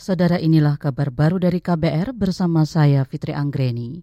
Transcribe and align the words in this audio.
Saudara 0.00 0.40
inilah 0.40 0.80
kabar 0.80 1.12
baru 1.12 1.36
dari 1.36 1.60
KBR 1.60 2.16
bersama 2.16 2.64
saya 2.64 3.04
Fitri 3.04 3.36
Anggreni. 3.36 4.00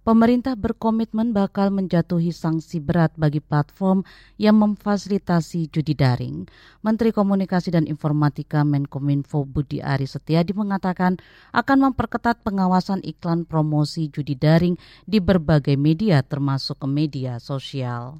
Pemerintah 0.00 0.56
berkomitmen 0.56 1.36
bakal 1.36 1.68
menjatuhi 1.68 2.32
sanksi 2.32 2.80
berat 2.80 3.12
bagi 3.20 3.44
platform 3.44 4.08
yang 4.40 4.56
memfasilitasi 4.56 5.68
judi 5.68 5.92
daring. 5.92 6.48
Menteri 6.80 7.12
Komunikasi 7.12 7.76
dan 7.76 7.84
Informatika 7.84 8.64
Menkominfo 8.64 9.44
Budi 9.44 9.84
Ari 9.84 10.08
Setiadi 10.08 10.56
mengatakan 10.56 11.20
akan 11.52 11.92
memperketat 11.92 12.40
pengawasan 12.40 13.04
iklan 13.04 13.44
promosi 13.44 14.08
judi 14.08 14.40
daring 14.40 14.80
di 15.04 15.20
berbagai 15.20 15.76
media 15.76 16.24
termasuk 16.24 16.80
media 16.88 17.36
sosial. 17.36 18.16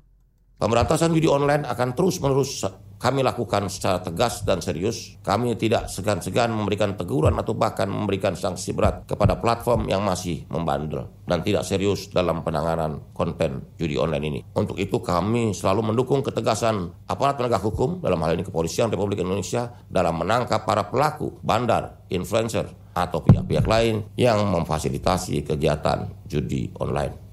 Pemberantasan 0.61 1.17
judi 1.17 1.33
online 1.33 1.65
akan 1.65 1.97
terus-menerus 1.97 2.69
kami 3.05 3.21
lakukan 3.21 3.68
secara 3.68 4.00
tegas 4.00 4.48
dan 4.48 4.64
serius. 4.64 5.21
Kami 5.21 5.53
tidak 5.61 5.93
segan-segan 5.93 6.48
memberikan 6.48 6.96
teguran 6.96 7.36
atau 7.36 7.53
bahkan 7.53 7.84
memberikan 7.84 8.32
sanksi 8.32 8.73
berat 8.73 9.04
kepada 9.04 9.36
platform 9.36 9.93
yang 9.93 10.00
masih 10.00 10.49
membandel 10.49 11.12
dan 11.29 11.45
tidak 11.45 11.68
serius 11.68 12.09
dalam 12.09 12.40
penanganan 12.40 13.04
konten 13.12 13.76
judi 13.76 14.00
online 14.00 14.25
ini. 14.25 14.40
Untuk 14.57 14.81
itu 14.81 15.04
kami 15.04 15.53
selalu 15.53 15.93
mendukung 15.93 16.25
ketegasan 16.25 16.96
aparat 17.04 17.36
penegak 17.36 17.61
hukum 17.61 18.00
dalam 18.00 18.17
hal 18.25 18.40
ini 18.40 18.48
Kepolisian 18.48 18.89
Republik 18.89 19.21
Indonesia 19.21 19.68
dalam 19.84 20.17
menangkap 20.17 20.64
para 20.64 20.89
pelaku, 20.89 21.36
bandar, 21.45 22.09
influencer, 22.09 22.73
atau 22.95 23.21
pihak-pihak 23.21 23.67
lain 23.67 24.07
yang 24.14 24.39
memfasilitasi 24.48 25.43
kegiatan 25.43 26.09
judi 26.31 26.71
online. 26.79 27.24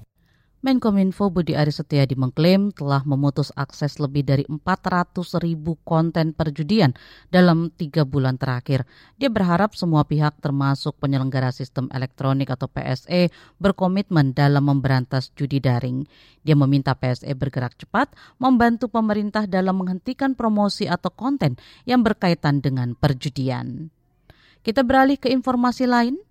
Menkominfo 0.62 1.26
Budi 1.26 1.58
Aris 1.58 1.82
Setiadi 1.82 2.14
mengklaim 2.14 2.70
telah 2.70 3.02
memutus 3.02 3.50
akses 3.58 3.98
lebih 3.98 4.22
dari 4.22 4.46
400 4.46 5.42
ribu 5.42 5.74
konten 5.82 6.30
perjudian 6.30 6.94
dalam 7.34 7.74
tiga 7.74 8.06
bulan 8.06 8.38
terakhir. 8.38 8.86
Dia 9.18 9.26
berharap 9.26 9.74
semua 9.74 10.06
pihak 10.06 10.38
termasuk 10.38 11.02
penyelenggara 11.02 11.50
sistem 11.50 11.90
elektronik 11.90 12.46
atau 12.46 12.70
PSE 12.70 13.34
berkomitmen 13.58 14.38
dalam 14.38 14.70
memberantas 14.70 15.34
judi 15.34 15.58
daring. 15.58 16.06
Dia 16.46 16.54
meminta 16.54 16.94
PSE 16.94 17.34
bergerak 17.34 17.74
cepat 17.82 18.14
membantu 18.38 18.86
pemerintah 18.86 19.50
dalam 19.50 19.82
menghentikan 19.82 20.38
promosi 20.38 20.86
atau 20.86 21.10
konten 21.10 21.58
yang 21.90 22.06
berkaitan 22.06 22.62
dengan 22.62 22.94
perjudian. 22.94 23.90
Kita 24.62 24.86
beralih 24.86 25.18
ke 25.18 25.26
informasi 25.26 25.90
lain. 25.90 26.22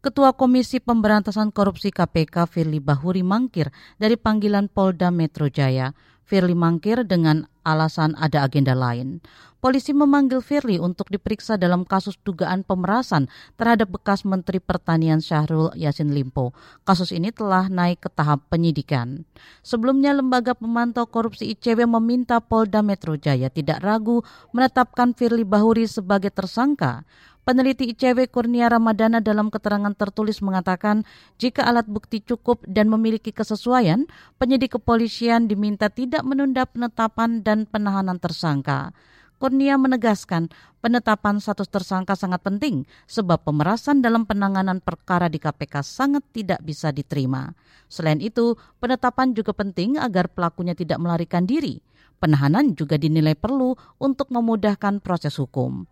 Ketua 0.00 0.32
Komisi 0.32 0.80
Pemberantasan 0.80 1.52
Korupsi 1.52 1.92
KPK 1.92 2.48
Firly 2.48 2.80
Bahuri 2.80 3.20
mangkir 3.20 3.68
dari 4.00 4.16
panggilan 4.16 4.72
Polda 4.72 5.12
Metro 5.12 5.52
Jaya. 5.52 5.92
Firly 6.24 6.56
mangkir 6.56 7.04
dengan 7.04 7.44
alasan 7.68 8.16
ada 8.16 8.48
agenda 8.48 8.72
lain. 8.72 9.20
Polisi 9.60 9.92
memanggil 9.92 10.40
Firly 10.40 10.80
untuk 10.80 11.12
diperiksa 11.12 11.60
dalam 11.60 11.84
kasus 11.84 12.16
dugaan 12.24 12.64
pemerasan 12.64 13.28
terhadap 13.60 13.92
bekas 13.92 14.24
Menteri 14.24 14.56
Pertanian 14.56 15.20
Syahrul 15.20 15.68
Yasin 15.76 16.16
Limpo. 16.16 16.56
Kasus 16.88 17.12
ini 17.12 17.28
telah 17.28 17.68
naik 17.68 18.00
ke 18.00 18.08
tahap 18.08 18.48
penyidikan. 18.48 19.28
Sebelumnya 19.60 20.16
Lembaga 20.16 20.56
Pemantau 20.56 21.04
Korupsi 21.04 21.52
ICW 21.52 21.84
meminta 22.00 22.40
Polda 22.40 22.80
Metro 22.80 23.20
Jaya 23.20 23.52
tidak 23.52 23.84
ragu 23.84 24.24
menetapkan 24.56 25.12
Firly 25.12 25.44
Bahuri 25.44 25.84
sebagai 25.84 26.32
tersangka. 26.32 27.04
Peneliti 27.40 27.88
ICW 27.96 28.28
Kurnia 28.28 28.68
Ramadana 28.68 29.24
dalam 29.24 29.48
keterangan 29.48 29.96
tertulis 29.96 30.44
mengatakan 30.44 31.08
jika 31.40 31.64
alat 31.64 31.88
bukti 31.88 32.20
cukup 32.20 32.60
dan 32.68 32.92
memiliki 32.92 33.32
kesesuaian, 33.32 34.04
penyidik 34.36 34.76
kepolisian 34.76 35.48
diminta 35.48 35.88
tidak 35.88 36.20
menunda 36.20 36.68
penetapan 36.68 37.40
dan 37.40 37.64
penahanan 37.64 38.20
tersangka. 38.20 38.92
Kurnia 39.40 39.80
menegaskan 39.80 40.52
penetapan 40.84 41.40
status 41.40 41.72
tersangka 41.72 42.12
sangat 42.12 42.44
penting 42.44 42.84
sebab 43.08 43.40
pemerasan 43.40 44.04
dalam 44.04 44.28
penanganan 44.28 44.84
perkara 44.84 45.32
di 45.32 45.40
KPK 45.40 45.80
sangat 45.80 46.20
tidak 46.36 46.60
bisa 46.60 46.92
diterima. 46.92 47.56
Selain 47.88 48.20
itu, 48.20 48.60
penetapan 48.84 49.32
juga 49.32 49.56
penting 49.56 49.96
agar 49.96 50.28
pelakunya 50.28 50.76
tidak 50.76 51.00
melarikan 51.00 51.48
diri. 51.48 51.80
Penahanan 52.20 52.76
juga 52.76 53.00
dinilai 53.00 53.32
perlu 53.32 53.80
untuk 53.96 54.28
memudahkan 54.28 55.00
proses 55.00 55.40
hukum. 55.40 55.88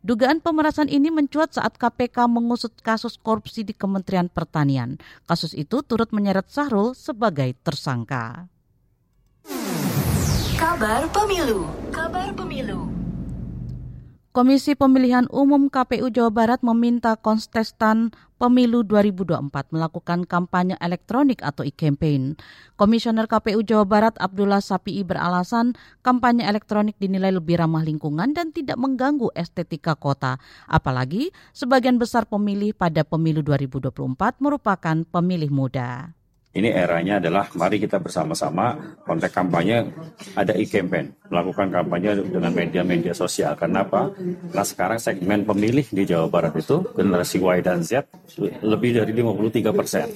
Dugaan 0.00 0.40
pemerasan 0.40 0.88
ini 0.88 1.12
mencuat 1.12 1.56
saat 1.56 1.76
KPK 1.76 2.28
mengusut 2.28 2.72
kasus 2.80 3.16
korupsi 3.20 3.66
di 3.66 3.72
Kementerian 3.76 4.28
Pertanian. 4.28 4.96
Kasus 5.28 5.52
itu 5.52 5.84
turut 5.84 6.12
menyeret 6.12 6.48
Sahrul 6.48 6.96
sebagai 6.96 7.52
tersangka. 7.60 8.48
Kabar 10.60 11.08
Pemilu. 11.08 11.68
Kabar 11.88 12.28
Pemilu. 12.36 12.99
Komisi 14.30 14.78
Pemilihan 14.78 15.26
Umum 15.34 15.66
KPU 15.66 16.06
Jawa 16.06 16.30
Barat 16.30 16.62
meminta 16.62 17.18
kontestan 17.18 18.14
Pemilu 18.38 18.86
2024 18.86 19.50
melakukan 19.74 20.22
kampanye 20.22 20.78
elektronik 20.78 21.42
atau 21.42 21.66
e-campaign. 21.66 22.38
Komisioner 22.78 23.26
KPU 23.26 23.66
Jawa 23.66 23.82
Barat 23.82 24.14
Abdullah 24.22 24.62
Sapii 24.62 25.02
beralasan 25.02 25.74
kampanye 26.06 26.46
elektronik 26.46 26.94
dinilai 27.02 27.34
lebih 27.34 27.58
ramah 27.58 27.82
lingkungan 27.82 28.30
dan 28.30 28.54
tidak 28.54 28.78
mengganggu 28.78 29.34
estetika 29.34 29.98
kota. 29.98 30.38
Apalagi 30.70 31.34
sebagian 31.50 31.98
besar 31.98 32.22
pemilih 32.30 32.70
pada 32.70 33.02
pemilu 33.02 33.42
2024 33.42 33.98
merupakan 34.38 34.96
pemilih 35.10 35.50
muda. 35.50 36.14
Ini 36.50 36.74
eranya 36.74 37.22
adalah 37.22 37.46
mari 37.54 37.78
kita 37.78 38.02
bersama-sama 38.02 38.74
konteks 39.06 39.30
kampanye 39.30 39.86
ada 40.34 40.50
e-campaign, 40.58 41.30
melakukan 41.30 41.70
kampanye 41.70 42.26
dengan 42.26 42.50
media-media 42.50 43.14
sosial. 43.14 43.54
Karena 43.54 43.86
apa? 43.86 44.10
Karena 44.50 44.66
sekarang 44.66 44.98
segmen 44.98 45.46
pemilih 45.46 45.86
di 45.94 46.02
Jawa 46.02 46.26
Barat 46.26 46.58
itu 46.58 46.82
generasi 46.90 47.38
Y 47.38 47.62
dan 47.62 47.86
Z 47.86 48.02
lebih 48.66 48.98
dari 48.98 49.14
53 49.14 49.70
persen. 49.70 50.10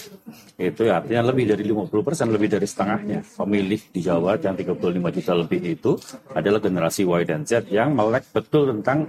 Itu 0.59 0.91
artinya 0.91 1.31
lebih 1.31 1.55
dari 1.55 1.63
50 1.71 2.03
persen, 2.03 2.27
lebih 2.35 2.51
dari 2.51 2.67
setengahnya 2.67 3.23
pemilih 3.39 3.81
di 3.95 4.01
Jawa 4.03 4.35
Barat 4.35 4.43
yang 4.43 4.57
35 4.59 5.15
juta 5.15 5.33
lebih 5.39 5.61
itu 5.63 5.93
adalah 6.35 6.59
generasi 6.59 7.07
Y 7.07 7.23
dan 7.31 7.47
Z 7.47 7.71
yang 7.71 7.95
melek 7.95 8.27
betul 8.35 8.75
tentang 8.75 9.07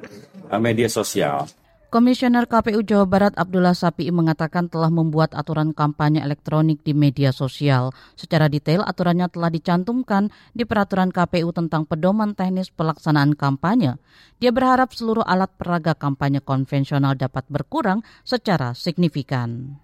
uh, 0.54 0.62
media 0.62 0.86
sosial. 0.86 1.50
Komisioner 1.96 2.44
KPU 2.44 2.84
Jawa 2.84 3.08
Barat 3.08 3.34
Abdullah 3.40 3.72
Sapi 3.72 4.12
mengatakan 4.12 4.68
telah 4.68 4.92
membuat 4.92 5.32
aturan 5.32 5.72
kampanye 5.72 6.20
elektronik 6.20 6.84
di 6.84 6.92
media 6.92 7.32
sosial. 7.32 7.96
Secara 8.20 8.52
detail 8.52 8.84
aturannya 8.84 9.32
telah 9.32 9.48
dicantumkan 9.48 10.28
di 10.52 10.68
peraturan 10.68 11.16
KPU 11.16 11.56
tentang 11.56 11.88
pedoman 11.88 12.36
teknis 12.36 12.68
pelaksanaan 12.68 13.32
kampanye. 13.40 13.96
Dia 14.44 14.52
berharap 14.52 14.92
seluruh 14.92 15.24
alat 15.24 15.56
peraga 15.56 15.96
kampanye 15.96 16.44
konvensional 16.44 17.16
dapat 17.16 17.48
berkurang 17.48 18.04
secara 18.28 18.76
signifikan. 18.76 19.80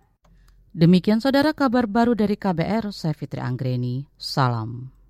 Demikian 0.75 1.23
saudara 1.23 1.55
kabar 1.55 1.87
baru 1.87 2.11
dari 2.11 2.35
KBR, 2.35 2.91
saya 2.91 3.15
Fitri 3.15 3.39
Anggreni. 3.39 4.03
Salam. 4.19 5.00